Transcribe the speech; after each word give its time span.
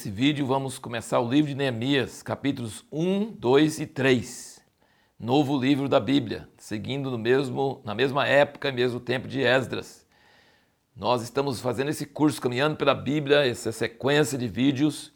Nesse 0.00 0.10
vídeo 0.10 0.46
vamos 0.46 0.78
começar 0.78 1.20
o 1.20 1.28
livro 1.28 1.50
de 1.50 1.54
Neemias, 1.54 2.22
capítulos 2.22 2.86
1, 2.90 3.32
2 3.32 3.80
e 3.80 3.86
3. 3.86 4.58
Novo 5.18 5.60
livro 5.60 5.90
da 5.90 6.00
Bíblia, 6.00 6.48
seguindo 6.56 7.10
no 7.10 7.18
mesmo, 7.18 7.82
na 7.84 7.94
mesma 7.94 8.26
época 8.26 8.70
e 8.70 8.72
mesmo 8.72 8.98
tempo 8.98 9.28
de 9.28 9.42
Esdras. 9.42 10.06
Nós 10.96 11.20
estamos 11.20 11.60
fazendo 11.60 11.90
esse 11.90 12.06
curso 12.06 12.40
caminhando 12.40 12.76
pela 12.76 12.94
Bíblia, 12.94 13.46
essa 13.46 13.72
sequência 13.72 14.38
de 14.38 14.48
vídeos 14.48 15.12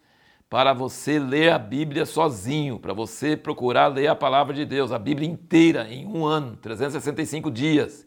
para 0.51 0.75
você 0.75 1.19
ler 1.19 1.51
a 1.51 1.59
Bíblia 1.59 2.05
sozinho, 2.05 2.79
para 2.79 2.93
você 2.93 3.39
procurar 3.39 3.87
ler 3.87 4.09
a 4.09 4.15
palavra 4.15 4.53
de 4.53 4.67
Deus, 4.67 4.93
a 4.93 4.99
Bíblia 4.99 5.27
inteira 5.27 5.89
em 5.91 6.05
um 6.05 6.27
ano, 6.27 6.59
365 6.59 7.51
dias. 7.51 8.07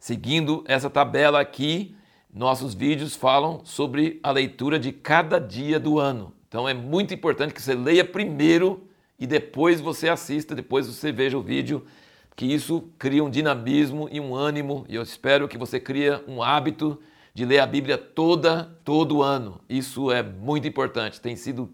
Seguindo 0.00 0.64
essa 0.66 0.88
tabela 0.88 1.38
aqui, 1.38 1.94
nossos 2.36 2.74
vídeos 2.74 3.16
falam 3.16 3.62
sobre 3.64 4.20
a 4.22 4.30
leitura 4.30 4.78
de 4.78 4.92
cada 4.92 5.38
dia 5.38 5.80
do 5.80 5.98
ano. 5.98 6.34
Então 6.46 6.68
é 6.68 6.74
muito 6.74 7.14
importante 7.14 7.54
que 7.54 7.62
você 7.62 7.74
leia 7.74 8.04
primeiro 8.04 8.86
e 9.18 9.26
depois 9.26 9.80
você 9.80 10.06
assista, 10.06 10.54
depois 10.54 10.86
você 10.86 11.10
veja 11.10 11.38
o 11.38 11.40
vídeo, 11.40 11.86
que 12.36 12.44
isso 12.44 12.90
cria 12.98 13.24
um 13.24 13.30
dinamismo 13.30 14.06
e 14.12 14.20
um 14.20 14.34
ânimo, 14.34 14.84
e 14.86 14.96
eu 14.96 15.02
espero 15.02 15.48
que 15.48 15.56
você 15.56 15.80
crie 15.80 16.10
um 16.28 16.42
hábito 16.42 17.00
de 17.32 17.46
ler 17.46 17.60
a 17.60 17.66
Bíblia 17.66 17.96
toda, 17.96 18.70
todo 18.84 19.22
ano. 19.22 19.58
Isso 19.66 20.12
é 20.12 20.22
muito 20.22 20.68
importante. 20.68 21.18
Tem 21.18 21.36
sido 21.36 21.70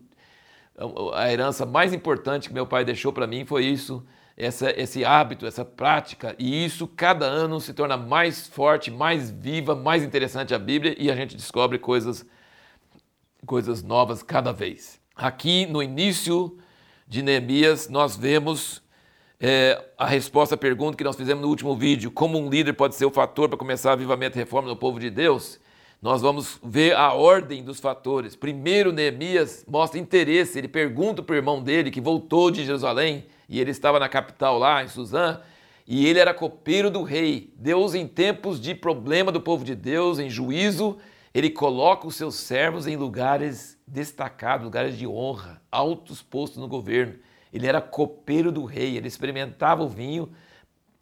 a 1.12 1.32
herança 1.32 1.66
mais 1.66 1.92
importante 1.92 2.46
que 2.46 2.54
meu 2.54 2.68
pai 2.68 2.84
deixou 2.84 3.12
para 3.12 3.26
mim 3.26 3.44
foi 3.44 3.64
isso 3.64 4.00
essa, 4.36 4.70
esse 4.80 5.04
hábito, 5.04 5.46
essa 5.46 5.64
prática, 5.64 6.34
e 6.38 6.64
isso 6.64 6.86
cada 6.86 7.26
ano 7.26 7.60
se 7.60 7.74
torna 7.74 7.96
mais 7.96 8.46
forte, 8.46 8.90
mais 8.90 9.30
viva, 9.30 9.74
mais 9.74 10.02
interessante 10.02 10.54
a 10.54 10.58
Bíblia 10.58 10.94
e 10.98 11.10
a 11.10 11.16
gente 11.16 11.36
descobre 11.36 11.78
coisas, 11.78 12.24
coisas 13.46 13.82
novas 13.82 14.22
cada 14.22 14.52
vez. 14.52 15.00
Aqui 15.14 15.66
no 15.66 15.82
início 15.82 16.56
de 17.06 17.22
Neemias, 17.22 17.88
nós 17.88 18.16
vemos 18.16 18.82
é, 19.38 19.82
a 19.98 20.06
resposta 20.06 20.54
à 20.54 20.58
pergunta 20.58 20.96
que 20.96 21.04
nós 21.04 21.16
fizemos 21.16 21.42
no 21.42 21.48
último 21.48 21.76
vídeo: 21.76 22.10
como 22.10 22.38
um 22.38 22.48
líder 22.48 22.72
pode 22.72 22.94
ser 22.94 23.04
o 23.04 23.10
fator 23.10 23.48
para 23.48 23.58
começar 23.58 23.90
a 23.90 23.92
avivamento 23.92 24.38
e 24.38 24.40
reforma 24.40 24.68
no 24.68 24.76
povo 24.76 24.98
de 24.98 25.10
Deus? 25.10 25.60
Nós 26.00 26.20
vamos 26.20 26.58
ver 26.64 26.96
a 26.96 27.12
ordem 27.12 27.62
dos 27.62 27.78
fatores. 27.78 28.34
Primeiro, 28.34 28.92
Neemias 28.92 29.64
mostra 29.68 30.00
interesse, 30.00 30.58
ele 30.58 30.66
pergunta 30.66 31.22
para 31.22 31.34
o 31.34 31.36
irmão 31.36 31.62
dele 31.62 31.92
que 31.92 32.00
voltou 32.00 32.50
de 32.50 32.64
Jerusalém 32.64 33.24
e 33.52 33.60
ele 33.60 33.70
estava 33.70 34.00
na 34.00 34.08
capital 34.08 34.58
lá, 34.58 34.82
em 34.82 34.88
Suzã, 34.88 35.38
e 35.86 36.06
ele 36.06 36.18
era 36.18 36.32
copeiro 36.32 36.90
do 36.90 37.02
rei. 37.02 37.52
Deus, 37.54 37.94
em 37.94 38.08
tempos 38.08 38.58
de 38.58 38.74
problema 38.74 39.30
do 39.30 39.42
povo 39.42 39.62
de 39.62 39.74
Deus, 39.74 40.18
em 40.18 40.30
juízo, 40.30 40.96
ele 41.34 41.50
coloca 41.50 42.06
os 42.06 42.14
seus 42.14 42.36
servos 42.36 42.86
em 42.86 42.96
lugares 42.96 43.78
destacados, 43.86 44.64
lugares 44.64 44.96
de 44.96 45.06
honra, 45.06 45.60
altos 45.70 46.22
postos 46.22 46.62
no 46.62 46.66
governo. 46.66 47.16
Ele 47.52 47.66
era 47.66 47.82
copeiro 47.82 48.50
do 48.50 48.64
rei, 48.64 48.96
ele 48.96 49.06
experimentava 49.06 49.82
o 49.82 49.88
vinho 49.88 50.32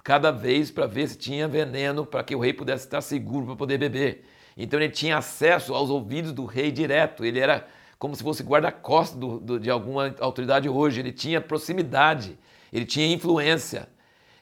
cada 0.02 0.32
vez 0.32 0.72
para 0.72 0.88
ver 0.88 1.06
se 1.06 1.16
tinha 1.16 1.46
veneno, 1.46 2.04
para 2.04 2.24
que 2.24 2.34
o 2.34 2.40
rei 2.40 2.52
pudesse 2.52 2.84
estar 2.84 3.00
seguro 3.00 3.46
para 3.46 3.54
poder 3.54 3.78
beber. 3.78 4.24
Então 4.56 4.80
ele 4.80 4.90
tinha 4.90 5.18
acesso 5.18 5.72
aos 5.72 5.88
ouvidos 5.88 6.32
do 6.32 6.46
rei 6.46 6.72
direto, 6.72 7.24
ele 7.24 7.38
era 7.38 7.68
como 8.00 8.16
se 8.16 8.22
fosse 8.22 8.42
guarda-costas 8.42 9.20
de 9.60 9.70
alguma 9.70 10.14
autoridade 10.20 10.66
hoje. 10.66 11.00
Ele 11.00 11.12
tinha 11.12 11.38
proximidade, 11.38 12.38
ele 12.72 12.86
tinha 12.86 13.06
influência. 13.06 13.90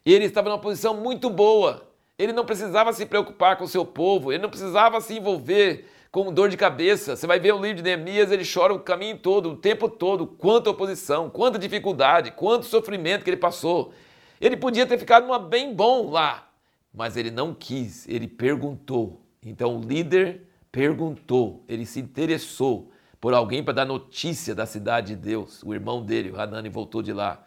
Ele 0.07 0.25
estava 0.25 0.49
numa 0.49 0.61
posição 0.61 0.95
muito 0.95 1.29
boa. 1.29 1.91
Ele 2.17 2.33
não 2.33 2.45
precisava 2.45 2.93
se 2.93 3.05
preocupar 3.05 3.57
com 3.57 3.65
o 3.65 3.69
seu 3.69 3.85
povo, 3.85 4.33
ele 4.33 4.41
não 4.41 4.49
precisava 4.49 5.01
se 5.01 5.19
envolver 5.19 5.87
com 6.13 6.33
dor 6.33 6.49
de 6.49 6.57
cabeça. 6.57 7.17
Você 7.17 7.27
vai 7.27 7.41
ver 7.41 7.53
o 7.53 7.61
livro 7.61 7.79
de 7.79 7.83
Neemias, 7.83 8.31
ele 8.31 8.45
chora 8.45 8.73
o 8.73 8.79
caminho 8.79 9.19
todo, 9.19 9.51
o 9.51 9.57
tempo 9.57 9.89
todo, 9.89 10.25
quanta 10.25 10.71
oposição, 10.71 11.29
quanta 11.29 11.59
dificuldade, 11.59 12.31
quanto 12.31 12.65
sofrimento 12.65 13.25
que 13.25 13.31
ele 13.31 13.37
passou. 13.37 13.93
Ele 14.41 14.57
podia 14.57 14.87
ter 14.87 14.99
ficado 14.99 15.27
numa 15.27 15.39
bem 15.39 15.75
bom 15.75 16.09
lá, 16.11 16.49
mas 16.95 17.17
ele 17.17 17.33
não 17.33 17.53
quis, 17.53 18.09
ele 18.09 18.29
perguntou. 18.29 19.21
Então 19.45 19.77
o 19.77 19.81
líder 19.81 20.43
perguntou, 20.71 21.65
ele 21.69 21.85
se 21.85 21.99
interessou 21.99 22.93
por 23.21 23.35
alguém 23.35 23.63
para 23.63 23.75
dar 23.75 23.85
notícia 23.85 24.55
da 24.55 24.67
cidade 24.67 25.15
de 25.15 25.17
Deus. 25.17 25.63
O 25.63 25.75
irmão 25.75 26.03
dele, 26.03 26.31
o 26.31 26.41
Hanani, 26.41 26.69
voltou 26.69 27.03
de 27.03 27.13
lá. 27.13 27.45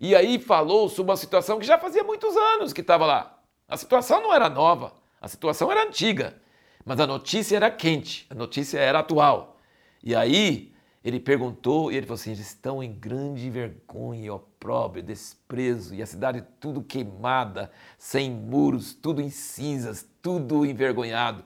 E 0.00 0.14
aí 0.14 0.38
falou 0.38 0.88
sobre 0.88 1.10
uma 1.12 1.16
situação 1.16 1.58
que 1.58 1.66
já 1.66 1.78
fazia 1.78 2.04
muitos 2.04 2.36
anos 2.36 2.72
que 2.72 2.82
estava 2.82 3.06
lá. 3.06 3.38
A 3.68 3.76
situação 3.76 4.22
não 4.22 4.32
era 4.32 4.48
nova, 4.48 4.92
a 5.20 5.26
situação 5.26 5.70
era 5.72 5.84
antiga, 5.84 6.36
mas 6.84 7.00
a 7.00 7.06
notícia 7.06 7.56
era 7.56 7.70
quente, 7.70 8.26
a 8.30 8.34
notícia 8.34 8.78
era 8.78 9.00
atual. 9.00 9.58
E 10.04 10.14
aí 10.14 10.72
ele 11.02 11.18
perguntou 11.18 11.90
e 11.90 11.96
ele 11.96 12.06
falou 12.06 12.20
assim: 12.20 12.32
eles 12.32 12.46
estão 12.46 12.82
em 12.82 12.92
grande 12.92 13.48
vergonha, 13.48 14.34
opróbrio, 14.34 15.02
desprezo, 15.02 15.94
e 15.94 16.02
a 16.02 16.06
cidade 16.06 16.44
tudo 16.60 16.82
queimada, 16.82 17.70
sem 17.96 18.30
muros, 18.30 18.92
tudo 18.92 19.22
em 19.22 19.30
cinzas, 19.30 20.06
tudo 20.20 20.66
envergonhado. 20.66 21.44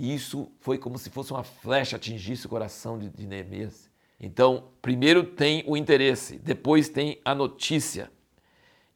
E 0.00 0.14
isso 0.14 0.50
foi 0.60 0.78
como 0.78 0.96
se 0.96 1.10
fosse 1.10 1.30
uma 1.30 1.44
flecha 1.44 1.96
atingisse 1.96 2.46
o 2.46 2.48
coração 2.48 2.98
de, 2.98 3.10
de 3.10 3.26
Neemias. 3.26 3.90
Então, 4.18 4.68
primeiro 4.80 5.22
tem 5.22 5.62
o 5.66 5.76
interesse, 5.76 6.38
depois 6.38 6.88
tem 6.88 7.20
a 7.22 7.34
notícia 7.34 8.10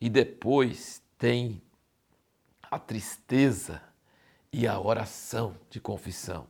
e 0.01 0.09
depois 0.09 1.03
tem 1.19 1.61
a 2.71 2.79
tristeza 2.79 3.83
e 4.51 4.67
a 4.67 4.81
oração 4.81 5.55
de 5.69 5.79
confissão. 5.79 6.47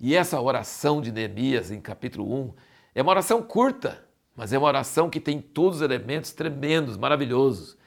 E 0.00 0.16
essa 0.16 0.40
oração 0.40 1.00
de 1.00 1.12
Neemias, 1.12 1.70
em 1.70 1.80
capítulo 1.80 2.34
1, 2.46 2.54
é 2.96 3.02
uma 3.02 3.12
oração 3.12 3.40
curta, 3.40 4.04
mas 4.34 4.52
é 4.52 4.58
uma 4.58 4.66
oração 4.66 5.08
que 5.08 5.20
tem 5.20 5.40
todos 5.40 5.76
os 5.76 5.82
elementos 5.82 6.32
tremendos, 6.32 6.96
maravilhosos. 6.96 7.78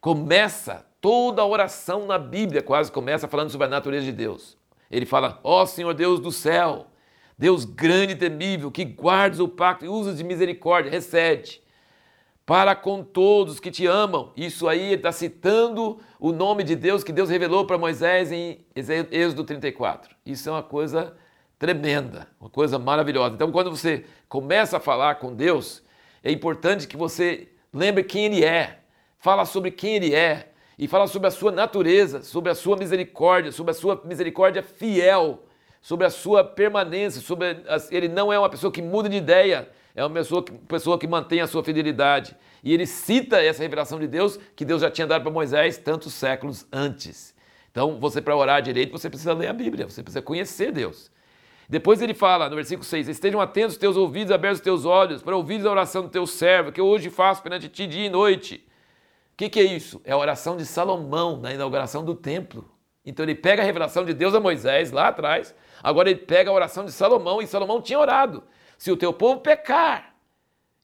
Começa 0.00 0.84
toda 1.00 1.42
a 1.42 1.46
oração 1.46 2.08
na 2.08 2.18
Bíblia, 2.18 2.60
quase 2.60 2.90
começa 2.90 3.28
falando 3.28 3.50
sobre 3.50 3.68
a 3.68 3.70
natureza 3.70 4.04
de 4.04 4.12
Deus. 4.12 4.58
Ele 4.90 5.06
fala: 5.06 5.38
Ó 5.44 5.62
oh, 5.62 5.66
Senhor 5.66 5.94
Deus 5.94 6.20
do 6.20 6.32
céu, 6.32 6.86
Deus 7.38 7.64
grande 7.64 8.12
e 8.12 8.16
temível, 8.16 8.70
que 8.70 8.84
guardas 8.84 9.40
o 9.40 9.48
pacto 9.48 9.84
e 9.84 9.88
usas 9.88 10.18
de 10.18 10.24
misericórdia, 10.24 10.90
recede 10.90 11.62
para 12.50 12.74
com 12.74 13.04
todos 13.04 13.60
que 13.60 13.70
te 13.70 13.86
amam. 13.86 14.32
Isso 14.36 14.66
aí 14.66 14.86
ele 14.86 14.94
está 14.96 15.12
citando 15.12 16.00
o 16.18 16.32
nome 16.32 16.64
de 16.64 16.74
Deus 16.74 17.04
que 17.04 17.12
Deus 17.12 17.30
revelou 17.30 17.64
para 17.64 17.78
Moisés 17.78 18.32
em 18.32 18.64
Êxodo 18.74 19.44
34. 19.44 20.16
Isso 20.26 20.48
é 20.48 20.52
uma 20.52 20.62
coisa 20.62 21.16
tremenda, 21.60 22.26
uma 22.40 22.50
coisa 22.50 22.76
maravilhosa. 22.76 23.36
Então, 23.36 23.52
quando 23.52 23.70
você 23.70 24.04
começa 24.28 24.78
a 24.78 24.80
falar 24.80 25.16
com 25.16 25.32
Deus, 25.32 25.80
é 26.24 26.32
importante 26.32 26.88
que 26.88 26.96
você 26.96 27.48
lembre 27.72 28.02
quem 28.02 28.24
Ele 28.24 28.44
é, 28.44 28.80
fala 29.18 29.44
sobre 29.44 29.70
quem 29.70 29.94
Ele 29.94 30.12
é, 30.12 30.50
e 30.80 30.88
fala 30.88 31.06
sobre 31.06 31.28
a 31.28 31.30
sua 31.30 31.52
natureza, 31.52 32.22
sobre 32.22 32.50
a 32.50 32.54
sua 32.54 32.74
misericórdia, 32.74 33.52
sobre 33.52 33.72
a 33.72 33.74
sua 33.74 34.00
misericórdia 34.02 34.62
fiel, 34.62 35.44
sobre 35.78 36.06
a 36.06 36.10
sua 36.10 36.42
permanência, 36.42 37.20
sobre 37.20 37.48
a, 37.68 37.76
ele 37.90 38.08
não 38.08 38.32
é 38.32 38.38
uma 38.38 38.48
pessoa 38.48 38.72
que 38.72 38.80
muda 38.80 39.06
de 39.06 39.18
ideia, 39.18 39.68
é 39.94 40.02
uma 40.02 40.14
pessoa 40.14 40.42
que, 40.42 40.52
pessoa 40.52 40.98
que 40.98 41.06
mantém 41.06 41.42
a 41.42 41.46
sua 41.46 41.62
fidelidade. 41.62 42.34
E 42.64 42.72
ele 42.72 42.86
cita 42.86 43.42
essa 43.42 43.62
revelação 43.62 44.00
de 44.00 44.06
Deus 44.06 44.40
que 44.56 44.64
Deus 44.64 44.80
já 44.80 44.90
tinha 44.90 45.06
dado 45.06 45.20
para 45.20 45.30
Moisés 45.30 45.76
tantos 45.76 46.14
séculos 46.14 46.66
antes. 46.72 47.34
Então, 47.70 48.00
você 48.00 48.22
para 48.22 48.34
orar 48.34 48.62
direito, 48.62 48.90
você 48.90 49.10
precisa 49.10 49.34
ler 49.34 49.48
a 49.48 49.52
Bíblia, 49.52 49.86
você 49.86 50.02
precisa 50.02 50.22
conhecer 50.22 50.72
Deus. 50.72 51.10
Depois 51.68 52.00
ele 52.00 52.14
fala, 52.14 52.48
no 52.48 52.56
versículo 52.56 52.86
6, 52.86 53.06
estejam 53.06 53.38
atentos 53.38 53.74
os 53.74 53.78
teus 53.78 53.98
ouvidos, 53.98 54.32
abertos 54.32 54.60
os 54.60 54.64
teus 54.64 54.86
olhos, 54.86 55.20
para 55.20 55.36
ouvires 55.36 55.66
a 55.66 55.70
oração 55.70 56.00
do 56.00 56.08
teu 56.08 56.26
servo, 56.26 56.72
que 56.72 56.80
eu 56.80 56.86
hoje 56.86 57.10
faço 57.10 57.42
perante 57.42 57.68
ti 57.68 57.86
dia 57.86 58.06
e 58.06 58.08
noite 58.08 58.64
que, 59.40 59.48
que 59.48 59.60
é 59.60 59.64
isso? 59.64 60.02
É 60.04 60.12
a 60.12 60.18
oração 60.18 60.54
de 60.54 60.66
Salomão 60.66 61.38
na 61.38 61.54
inauguração 61.54 62.04
do 62.04 62.14
templo. 62.14 62.70
Então 63.02 63.24
ele 63.24 63.34
pega 63.34 63.62
a 63.62 63.64
revelação 63.64 64.04
de 64.04 64.12
Deus 64.12 64.34
a 64.34 64.40
Moisés 64.40 64.92
lá 64.92 65.08
atrás, 65.08 65.54
agora 65.82 66.10
ele 66.10 66.20
pega 66.20 66.50
a 66.50 66.52
oração 66.52 66.84
de 66.84 66.92
Salomão 66.92 67.40
e 67.40 67.46
Salomão 67.46 67.80
tinha 67.80 67.98
orado. 67.98 68.42
Se 68.76 68.92
o 68.92 68.98
teu 68.98 69.14
povo 69.14 69.40
pecar 69.40 70.14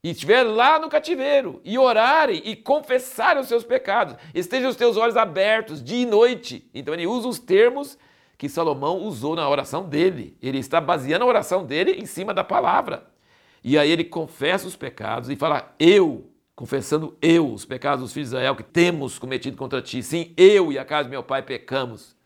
e 0.03 0.11
estiver 0.11 0.43
lá 0.43 0.79
no 0.79 0.89
cativeiro 0.89 1.61
e 1.65 1.77
orarem 1.77 2.41
e 2.47 2.57
confessarem 2.57 3.43
os 3.43 3.49
seus 3.49 3.63
pecados, 3.63 4.17
estejam 4.35 4.71
os 4.71 4.77
teus 4.77 4.97
olhos 4.97 5.19
abertos 5.19 5.85
dia 5.85 6.01
e 6.01 6.07
noite. 6.07 6.71
Então 6.73 6.95
ele 6.95 7.07
usa 7.07 7.29
os 7.29 7.39
termos 7.39 7.99
que 8.39 8.49
Salomão 8.49 9.03
usou 9.03 9.37
na 9.37 9.47
oração 9.47 9.87
dele. 9.87 10.35
Ele 10.41 10.59
está 10.59 10.81
baseando 10.81 11.27
a 11.27 11.29
oração 11.29 11.63
dele 11.63 11.93
em 11.93 12.07
cima 12.07 12.33
da 12.33 12.43
palavra. 12.43 13.07
E 13.63 13.77
aí 13.77 13.91
ele 13.91 14.05
confessa 14.05 14.67
os 14.67 14.77
pecados 14.77 15.29
e 15.29 15.37
fala: 15.37 15.75
Eu 15.79 16.31
confessando 16.57 17.17
eu 17.21 17.53
os 17.53 17.67
pecados 17.67 18.01
dos 18.01 18.13
filhos 18.15 18.31
de 18.31 18.37
Israel 18.37 18.57
que 18.57 18.63
temos 18.63 19.19
cometido 19.19 19.57
contra 19.59 19.83
ti. 19.83 20.03
Sim, 20.03 20.33
eu 20.37 20.73
e 20.73 20.79
a 20.79 20.85
casa 20.85 21.05
do 21.05 21.11
meu 21.11 21.23
pai 21.23 21.43
pecamos. 21.43 22.17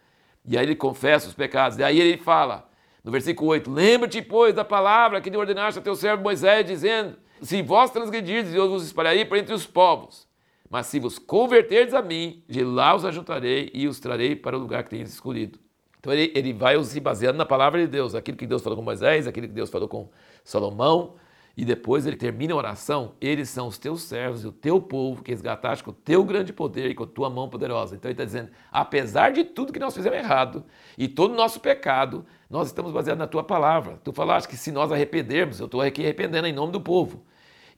E 0.46 0.56
aí 0.56 0.64
ele 0.64 0.76
confessa 0.76 1.28
os 1.28 1.34
pecados. 1.34 1.76
E 1.78 1.82
aí 1.82 2.00
ele 2.00 2.16
fala, 2.16 2.70
no 3.02 3.10
versículo 3.10 3.50
8: 3.50 3.70
Lembra-te, 3.70 4.22
pois, 4.22 4.54
da 4.54 4.64
palavra 4.64 5.20
que 5.20 5.28
lhe 5.28 5.36
ordenaste 5.36 5.80
a 5.80 5.82
teu 5.82 5.96
servo 5.96 6.22
Moisés, 6.22 6.64
dizendo: 6.64 7.16
Se 7.42 7.60
vós 7.60 7.90
transgredirdes, 7.90 8.54
eu 8.54 8.68
vos 8.68 8.84
espalharei 8.84 9.24
por 9.24 9.36
entre 9.36 9.52
os 9.52 9.66
povos. 9.66 10.28
Mas 10.68 10.86
se 10.86 11.00
vos 11.00 11.18
converterdes 11.18 11.92
a 11.94 12.00
mim, 12.00 12.44
de 12.48 12.62
lá 12.62 12.94
os 12.94 13.04
ajuntarei 13.04 13.70
e 13.74 13.88
os 13.88 13.98
trarei 13.98 14.36
para 14.36 14.56
o 14.56 14.60
lugar 14.60 14.84
que 14.84 14.90
tens 14.90 15.12
escolhido. 15.12 15.58
Então 15.98 16.12
ele, 16.12 16.32
ele 16.34 16.52
vai 16.52 16.82
se 16.84 17.00
baseando 17.00 17.36
na 17.36 17.44
palavra 17.44 17.80
de 17.80 17.88
Deus, 17.88 18.14
aquilo 18.14 18.36
que 18.36 18.46
Deus 18.46 18.62
falou 18.62 18.76
com 18.76 18.84
Moisés, 18.84 19.26
aquilo 19.26 19.48
que 19.48 19.52
Deus 19.52 19.68
falou 19.68 19.88
com 19.88 20.08
Salomão, 20.44 21.16
E 21.56 21.64
depois 21.64 22.06
ele 22.06 22.16
termina 22.16 22.54
a 22.54 22.56
oração, 22.56 23.12
eles 23.20 23.48
são 23.48 23.66
os 23.66 23.76
teus 23.76 24.02
servos 24.02 24.44
e 24.44 24.46
o 24.46 24.52
teu 24.52 24.80
povo 24.80 25.22
que 25.22 25.30
resgataste 25.30 25.84
com 25.84 25.90
o 25.90 25.94
teu 25.94 26.24
grande 26.24 26.52
poder 26.52 26.90
e 26.90 26.94
com 26.94 27.04
a 27.04 27.06
tua 27.06 27.28
mão 27.28 27.48
poderosa. 27.48 27.96
Então 27.96 28.08
ele 28.08 28.14
está 28.14 28.24
dizendo, 28.24 28.50
apesar 28.70 29.32
de 29.32 29.44
tudo 29.44 29.72
que 29.72 29.78
nós 29.78 29.94
fizemos 29.94 30.18
errado 30.18 30.64
e 30.96 31.08
todo 31.08 31.32
o 31.32 31.36
nosso 31.36 31.60
pecado, 31.60 32.24
nós 32.48 32.68
estamos 32.68 32.92
baseados 32.92 33.18
na 33.18 33.26
tua 33.26 33.42
palavra. 33.42 33.98
Tu 34.02 34.12
falaste 34.12 34.48
que 34.48 34.56
se 34.56 34.70
nós 34.70 34.90
arrependermos, 34.90 35.60
eu 35.60 35.66
estou 35.66 35.80
aqui 35.80 36.02
arrependendo 36.02 36.46
em 36.46 36.52
nome 36.52 36.72
do 36.72 36.80
povo. 36.80 37.24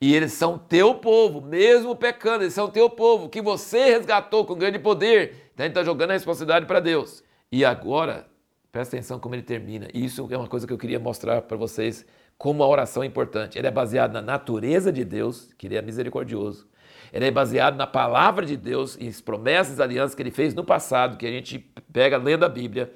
E 0.01 0.15
eles 0.15 0.33
são 0.33 0.59
teu 0.59 0.97
povo, 0.97 1.41
mesmo 1.41 1.95
pecando, 1.95 2.43
eles 2.43 2.55
são 2.55 2.69
teu 2.69 2.91
povo, 2.91 3.29
que 3.29 3.41
você 3.41 3.85
resgatou 3.85 4.45
com 4.45 4.55
grande 4.55 4.79
poder. 4.79 5.51
Então 5.55 5.65
ele 5.65 5.71
está 5.71 5.85
jogando 5.85 6.11
a 6.11 6.15
responsabilidade 6.15 6.67
para 6.67 6.81
Deus. 6.81 7.23
E 7.53 7.65
agora, 7.65 8.27
presta 8.73 8.97
atenção 8.97 9.21
como 9.21 9.35
ele 9.35 9.43
termina. 9.43 9.87
Isso 9.95 10.27
é 10.31 10.37
uma 10.37 10.49
coisa 10.49 10.67
que 10.67 10.73
eu 10.73 10.79
queria 10.79 10.99
mostrar 10.99 11.43
para 11.43 11.57
vocês 11.57 12.05
como 12.43 12.65
a 12.65 12.67
oração 12.67 13.05
é 13.05 13.07
importante. 13.07 13.57
Ele 13.57 13.69
é 13.69 13.71
baseado 13.71 14.15
na 14.15 14.21
natureza 14.21 14.93
de 14.93 15.05
Deus, 15.05 15.55
que 15.57 15.69
ele 15.69 15.77
é 15.77 15.81
misericordioso. 15.81 16.69
Ele 17.13 17.27
é 17.27 17.31
baseado 17.31 17.77
na 17.77 17.87
palavra 17.87 18.45
de 18.45 18.57
Deus 18.57 18.99
e 19.01 19.07
as 19.07 19.21
promessas 19.21 19.79
e 19.79 19.83
alianças 19.83 20.17
que 20.17 20.23
ele 20.23 20.33
fez 20.33 20.53
no 20.53 20.65
passado, 20.65 21.17
que 21.17 21.25
a 21.25 21.31
gente 21.31 21.61
pega 21.93 22.17
lendo 22.17 22.45
a 22.45 22.49
Bíblia, 22.49 22.93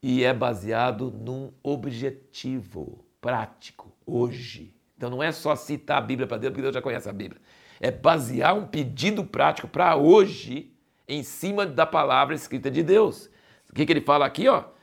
e 0.00 0.22
é 0.22 0.32
baseado 0.32 1.10
num 1.10 1.50
objetivo 1.64 3.04
prático, 3.20 3.92
hoje. 4.06 4.72
Então 4.96 5.10
não 5.10 5.20
é 5.20 5.32
só 5.32 5.56
citar 5.56 5.98
a 5.98 6.00
Bíblia 6.00 6.28
para 6.28 6.36
Deus, 6.36 6.52
porque 6.52 6.62
Deus 6.62 6.74
já 6.74 6.80
conhece 6.80 7.08
a 7.08 7.12
Bíblia. 7.12 7.40
É 7.80 7.90
basear 7.90 8.54
um 8.54 8.68
pedido 8.68 9.24
prático 9.24 9.66
para 9.66 9.96
hoje 9.96 10.72
em 11.08 11.24
cima 11.24 11.66
da 11.66 11.86
palavra 11.86 12.36
escrita 12.36 12.70
de 12.70 12.84
Deus. 12.84 13.28
O 13.68 13.74
que, 13.74 13.84
que 13.84 13.92
ele 13.92 14.00
fala 14.00 14.24
aqui? 14.24 14.46
Ó? 14.46 14.75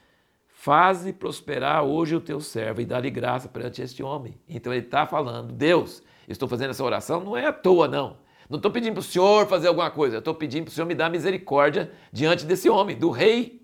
Faze 0.64 1.12
prosperar 1.12 1.84
hoje 1.84 2.16
o 2.16 2.20
teu 2.22 2.40
servo 2.40 2.80
e 2.80 2.86
dá-lhe 2.86 3.10
graça 3.10 3.46
perante 3.46 3.82
este 3.82 4.02
homem. 4.02 4.34
Então 4.48 4.72
ele 4.72 4.86
está 4.86 5.06
falando, 5.06 5.52
Deus, 5.52 6.02
estou 6.26 6.48
fazendo 6.48 6.70
essa 6.70 6.82
oração, 6.82 7.22
não 7.22 7.36
é 7.36 7.44
à 7.44 7.52
toa, 7.52 7.86
não. 7.86 8.16
Não 8.48 8.56
estou 8.56 8.70
pedindo 8.70 8.94
para 8.94 9.00
o 9.00 9.02
Senhor 9.02 9.46
fazer 9.46 9.68
alguma 9.68 9.90
coisa, 9.90 10.16
estou 10.16 10.34
pedindo 10.34 10.64
para 10.64 10.70
o 10.70 10.74
Senhor 10.74 10.86
me 10.86 10.94
dar 10.94 11.10
misericórdia 11.10 11.92
diante 12.10 12.46
desse 12.46 12.70
homem, 12.70 12.96
do 12.96 13.10
rei. 13.10 13.60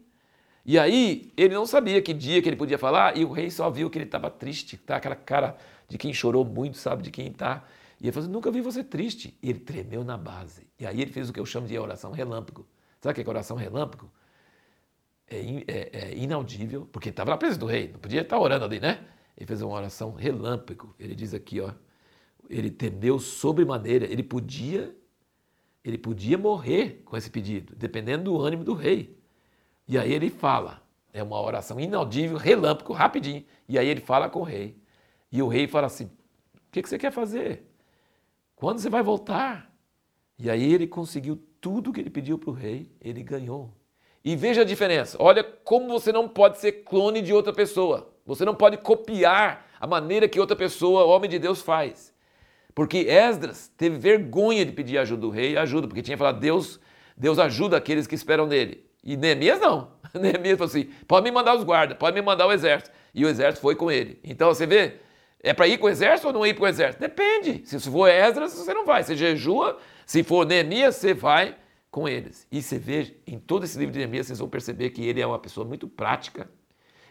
E 0.62 0.78
aí, 0.78 1.32
ele 1.38 1.54
não 1.54 1.64
sabia 1.64 2.02
que 2.02 2.12
dia 2.12 2.42
que 2.42 2.50
ele 2.50 2.56
podia 2.56 2.76
falar, 2.76 3.16
e 3.16 3.24
o 3.24 3.32
rei 3.32 3.50
só 3.50 3.70
viu 3.70 3.88
que 3.88 3.96
ele 3.96 4.04
estava 4.04 4.28
triste, 4.28 4.76
tá? 4.76 4.96
aquela 4.96 5.16
cara 5.16 5.56
de 5.88 5.96
quem 5.96 6.12
chorou 6.12 6.44
muito, 6.44 6.76
sabe, 6.76 7.02
de 7.02 7.10
quem 7.10 7.28
está. 7.28 7.64
E 7.98 8.04
ele 8.04 8.12
falou 8.12 8.24
assim, 8.26 8.32
nunca 8.34 8.50
vi 8.50 8.60
você 8.60 8.84
triste. 8.84 9.34
E 9.42 9.48
ele 9.48 9.60
tremeu 9.60 10.04
na 10.04 10.18
base. 10.18 10.66
E 10.78 10.86
aí 10.86 11.00
ele 11.00 11.10
fez 11.10 11.30
o 11.30 11.32
que 11.32 11.40
eu 11.40 11.46
chamo 11.46 11.66
de 11.66 11.78
oração 11.78 12.12
relâmpago. 12.12 12.66
Sabe 13.00 13.12
o 13.12 13.14
que 13.14 13.26
é 13.26 13.32
oração 13.32 13.56
relâmpago? 13.56 14.10
É, 15.30 15.64
é, 15.66 15.90
é 15.92 16.16
inaudível, 16.16 16.88
porque 16.90 17.08
estava 17.08 17.30
na 17.30 17.36
presença 17.36 17.60
do 17.60 17.66
rei, 17.66 17.90
não 17.92 18.00
podia 18.00 18.22
estar 18.22 18.38
orando 18.38 18.64
ali, 18.64 18.80
né? 18.80 19.06
Ele 19.36 19.46
fez 19.46 19.62
uma 19.62 19.74
oração 19.74 20.12
relâmpago. 20.12 20.94
Ele 20.98 21.14
diz 21.14 21.32
aqui, 21.32 21.60
ó, 21.60 21.72
ele 22.48 22.70
temeu 22.70 23.18
sobremaneira, 23.18 24.04
ele 24.04 24.22
podia, 24.22 24.94
ele 25.84 25.96
podia 25.96 26.36
morrer 26.36 27.02
com 27.04 27.16
esse 27.16 27.30
pedido, 27.30 27.74
dependendo 27.76 28.24
do 28.24 28.40
ânimo 28.40 28.64
do 28.64 28.74
rei. 28.74 29.16
E 29.88 29.96
aí 29.96 30.12
ele 30.12 30.28
fala, 30.30 30.82
é 31.12 31.22
uma 31.22 31.40
oração 31.40 31.78
inaudível, 31.80 32.36
relâmpago, 32.36 32.92
rapidinho. 32.92 33.44
E 33.68 33.78
aí 33.78 33.88
ele 33.88 34.00
fala 34.00 34.28
com 34.28 34.40
o 34.40 34.44
rei. 34.44 34.80
E 35.30 35.42
o 35.42 35.48
rei 35.48 35.66
fala 35.66 35.86
assim: 35.86 36.04
o 36.04 36.70
que, 36.70 36.82
que 36.82 36.88
você 36.88 36.98
quer 36.98 37.12
fazer? 37.12 37.66
Quando 38.54 38.78
você 38.78 38.90
vai 38.90 39.02
voltar? 39.02 39.72
E 40.38 40.50
aí 40.50 40.72
ele 40.72 40.86
conseguiu 40.86 41.36
tudo 41.60 41.92
que 41.92 42.00
ele 42.00 42.10
pediu 42.10 42.38
para 42.38 42.50
o 42.50 42.52
rei, 42.52 42.90
ele 43.00 43.22
ganhou. 43.22 43.74
E 44.24 44.36
veja 44.36 44.62
a 44.62 44.64
diferença. 44.64 45.16
Olha 45.18 45.42
como 45.42 45.88
você 45.88 46.12
não 46.12 46.28
pode 46.28 46.58
ser 46.58 46.84
clone 46.84 47.22
de 47.22 47.32
outra 47.32 47.52
pessoa. 47.52 48.10
Você 48.26 48.44
não 48.44 48.54
pode 48.54 48.76
copiar 48.76 49.66
a 49.80 49.86
maneira 49.86 50.28
que 50.28 50.38
outra 50.38 50.54
pessoa, 50.54 51.04
homem 51.04 51.30
de 51.30 51.38
Deus, 51.38 51.62
faz. 51.62 52.12
Porque 52.74 52.98
Esdras 52.98 53.72
teve 53.76 53.98
vergonha 53.98 54.64
de 54.64 54.72
pedir 54.72 54.98
ajuda 54.98 55.22
do 55.22 55.30
rei, 55.30 55.56
ajuda, 55.56 55.88
porque 55.88 56.02
tinha 56.02 56.18
falado, 56.18 56.38
Deus, 56.38 56.78
Deus 57.16 57.38
ajuda 57.38 57.76
aqueles 57.76 58.06
que 58.06 58.14
esperam 58.14 58.46
nele. 58.46 58.84
E 59.02 59.16
Neemias 59.16 59.58
não. 59.58 59.92
Neemias 60.14 60.58
falou 60.58 60.70
assim: 60.70 60.90
pode 61.08 61.24
me 61.24 61.30
mandar 61.30 61.56
os 61.56 61.64
guardas, 61.64 61.96
pode 61.96 62.14
me 62.14 62.22
mandar 62.22 62.46
o 62.46 62.52
exército. 62.52 62.90
E 63.14 63.24
o 63.24 63.28
exército 63.28 63.62
foi 63.62 63.74
com 63.74 63.90
ele. 63.90 64.20
Então 64.22 64.48
você 64.48 64.66
vê, 64.66 64.96
é 65.42 65.52
para 65.52 65.66
ir 65.66 65.78
com 65.78 65.86
o 65.86 65.90
exército 65.90 66.28
ou 66.28 66.32
não 66.32 66.46
ir 66.46 66.54
com 66.54 66.64
o 66.64 66.68
exército? 66.68 67.00
Depende. 67.00 67.62
Se 67.64 67.80
for 67.80 68.08
Esdras, 68.08 68.52
você 68.52 68.72
não 68.72 68.84
vai. 68.84 69.02
Você 69.02 69.16
jejua. 69.16 69.78
Se 70.06 70.22
for 70.22 70.46
Neemias, 70.46 70.96
você 70.96 71.14
vai 71.14 71.56
com 71.90 72.08
eles. 72.08 72.46
E 72.50 72.62
você 72.62 72.78
vê 72.78 73.16
em 73.26 73.38
todo 73.38 73.64
esse 73.64 73.78
livro 73.78 73.92
de 73.92 73.98
Neemias, 73.98 74.26
vocês 74.26 74.38
vão 74.38 74.48
perceber 74.48 74.90
que 74.90 75.02
ele 75.02 75.20
é 75.20 75.26
uma 75.26 75.38
pessoa 75.38 75.66
muito 75.66 75.88
prática, 75.88 76.50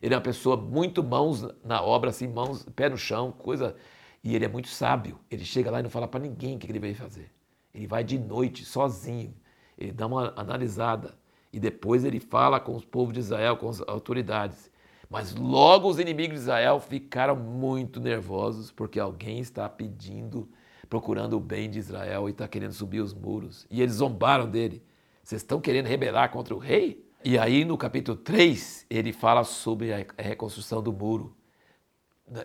ele 0.01 0.13
é 0.13 0.17
uma 0.17 0.23
pessoa 0.23 0.55
muito 0.55 1.03
mãos 1.03 1.45
na 1.63 1.81
obra, 1.81 2.09
assim, 2.09 2.27
mãos, 2.27 2.65
pé 2.75 2.89
no 2.89 2.97
chão, 2.97 3.31
coisa. 3.31 3.75
E 4.23 4.35
ele 4.35 4.45
é 4.45 4.47
muito 4.47 4.69
sábio. 4.69 5.19
Ele 5.29 5.43
chega 5.43 5.69
lá 5.69 5.79
e 5.79 5.83
não 5.83 5.89
fala 5.89 6.07
para 6.07 6.19
ninguém 6.19 6.55
o 6.55 6.59
que 6.59 6.71
ele 6.71 6.79
veio 6.79 6.95
fazer. 6.95 7.29
Ele 7.73 7.87
vai 7.87 8.03
de 8.03 8.17
noite, 8.17 8.63
sozinho. 8.63 9.33
Ele 9.77 9.91
dá 9.91 10.07
uma 10.07 10.33
analisada. 10.35 11.17
E 11.51 11.59
depois 11.59 12.05
ele 12.05 12.19
fala 12.19 12.59
com 12.59 12.75
os 12.75 12.85
povos 12.85 13.13
de 13.13 13.19
Israel, 13.19 13.57
com 13.57 13.69
as 13.69 13.81
autoridades. 13.81 14.71
Mas 15.09 15.33
logo 15.35 15.89
os 15.89 15.99
inimigos 15.99 16.35
de 16.35 16.41
Israel 16.41 16.79
ficaram 16.79 17.35
muito 17.35 17.99
nervosos 17.99 18.71
porque 18.71 18.99
alguém 18.99 19.39
está 19.39 19.67
pedindo 19.67 20.47
procurando 20.89 21.37
o 21.37 21.39
bem 21.39 21.69
de 21.69 21.79
Israel 21.79 22.27
e 22.27 22.31
está 22.31 22.47
querendo 22.47 22.73
subir 22.73 22.99
os 22.99 23.13
muros. 23.13 23.67
E 23.69 23.81
eles 23.81 23.95
zombaram 23.95 24.49
dele. 24.49 24.83
Vocês 25.23 25.41
estão 25.41 25.61
querendo 25.61 25.85
rebelar 25.85 26.31
contra 26.31 26.55
o 26.55 26.57
rei? 26.57 27.05
E 27.23 27.37
aí 27.37 27.63
no 27.63 27.77
capítulo 27.77 28.17
3, 28.17 28.87
ele 28.89 29.13
fala 29.13 29.43
sobre 29.43 29.93
a 29.93 30.05
reconstrução 30.17 30.81
do 30.81 30.91
muro. 30.91 31.35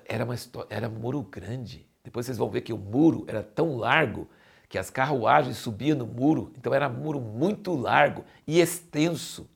Era, 0.05 0.25
uma 0.25 0.35
história, 0.35 0.69
era 0.69 0.89
um 0.89 0.93
muro 0.93 1.23
grande. 1.23 1.89
Depois 2.03 2.27
vocês 2.27 2.37
vão 2.37 2.51
ver 2.51 2.61
que 2.61 2.73
o 2.73 2.79
muro 2.79 3.25
era 3.27 3.43
tão 3.43 3.77
largo 3.77 4.29
que 4.69 4.79
as 4.79 4.91
carruagens 4.91 5.57
subiam 5.57 5.97
no 5.97 6.07
muro. 6.07 6.53
Então 6.59 6.75
era 6.75 6.89
um 6.89 6.93
muro 6.93 7.21
muito 7.21 7.75
largo 7.75 8.25
e 8.47 8.61
extenso. 8.61 9.49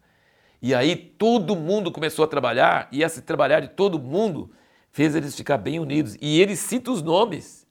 E 0.62 0.74
aí 0.74 0.96
todo 0.96 1.54
mundo 1.54 1.92
começou 1.92 2.24
a 2.24 2.28
trabalhar, 2.28 2.88
e 2.90 3.02
esse 3.02 3.22
trabalhar 3.22 3.60
de 3.60 3.68
todo 3.68 3.98
mundo 3.98 4.50
fez 4.90 5.14
eles 5.14 5.36
ficar 5.36 5.58
bem 5.58 5.78
unidos. 5.78 6.16
E 6.20 6.40
ele 6.40 6.56
cita 6.56 6.90
os 6.90 7.02
nomes. 7.02 7.67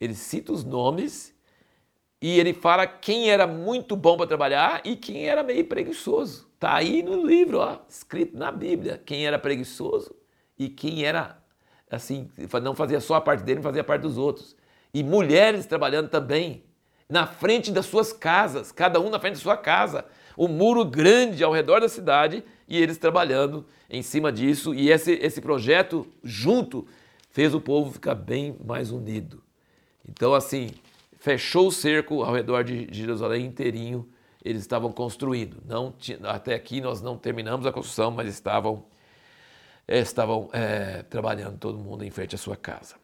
Ele 0.00 0.14
cita 0.14 0.52
os 0.52 0.64
nomes 0.64 1.34
e 2.20 2.38
ele 2.38 2.54
fala 2.54 2.86
quem 2.86 3.30
era 3.30 3.46
muito 3.46 3.94
bom 3.94 4.16
para 4.16 4.26
trabalhar 4.26 4.80
e 4.84 4.96
quem 4.96 5.28
era 5.28 5.42
meio 5.42 5.64
preguiçoso. 5.64 6.48
Está 6.54 6.74
aí 6.74 7.02
no 7.02 7.26
livro, 7.26 7.58
ó, 7.58 7.78
escrito 7.88 8.36
na 8.36 8.50
Bíblia, 8.50 9.00
quem 9.04 9.26
era 9.26 9.38
preguiçoso 9.38 10.14
e 10.58 10.68
quem 10.68 11.04
era 11.04 11.38
assim, 11.90 12.28
não 12.62 12.74
fazia 12.74 13.00
só 13.00 13.14
a 13.14 13.20
parte 13.20 13.44
dele, 13.44 13.62
fazia 13.62 13.82
a 13.82 13.84
parte 13.84 14.02
dos 14.02 14.18
outros. 14.18 14.56
E 14.92 15.02
mulheres 15.02 15.66
trabalhando 15.66 16.08
também, 16.08 16.64
na 17.08 17.26
frente 17.26 17.70
das 17.70 17.86
suas 17.86 18.12
casas, 18.12 18.72
cada 18.72 19.00
um 19.00 19.10
na 19.10 19.20
frente 19.20 19.34
da 19.34 19.40
sua 19.40 19.56
casa. 19.56 20.04
O 20.36 20.46
um 20.46 20.48
muro 20.48 20.84
grande 20.84 21.42
ao 21.42 21.52
redor 21.52 21.80
da 21.80 21.88
cidade 21.88 22.44
e 22.68 22.76
eles 22.80 22.98
trabalhando 22.98 23.66
em 23.88 24.02
cima 24.02 24.32
disso. 24.32 24.74
E 24.74 24.90
esse, 24.90 25.12
esse 25.12 25.40
projeto 25.40 26.06
junto 26.22 26.86
fez 27.30 27.54
o 27.54 27.60
povo 27.60 27.92
ficar 27.92 28.14
bem 28.14 28.56
mais 28.64 28.90
unido. 28.90 29.45
Então, 30.08 30.34
assim, 30.34 30.70
fechou 31.18 31.68
o 31.68 31.72
cerco 31.72 32.22
ao 32.22 32.34
redor 32.34 32.62
de 32.62 32.88
Jerusalém 32.90 33.46
inteirinho, 33.46 34.08
eles 34.44 34.62
estavam 34.62 34.92
construindo. 34.92 35.60
Não, 35.64 35.94
até 36.24 36.54
aqui 36.54 36.80
nós 36.80 37.02
não 37.02 37.18
terminamos 37.18 37.66
a 37.66 37.72
construção, 37.72 38.10
mas 38.10 38.28
estavam, 38.28 38.84
eh, 39.88 39.98
estavam 39.98 40.48
é, 40.52 41.02
trabalhando 41.02 41.58
todo 41.58 41.78
mundo 41.78 42.04
em 42.04 42.10
frente 42.10 42.34
à 42.34 42.38
sua 42.38 42.56
casa. 42.56 42.94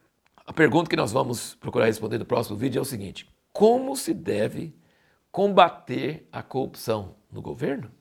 A 0.45 0.53
pergunta 0.53 0.89
que 0.89 0.95
nós 0.95 1.11
vamos 1.11 1.55
procurar 1.55 1.85
responder 1.85 2.17
no 2.17 2.25
próximo 2.25 2.57
vídeo 2.57 2.79
é 2.79 2.81
o 2.81 2.85
seguinte: 2.85 3.27
como 3.51 3.95
se 3.95 4.13
deve 4.13 4.73
combater 5.31 6.27
a 6.31 6.41
corrupção 6.41 7.15
no 7.31 7.41
governo? 7.41 7.91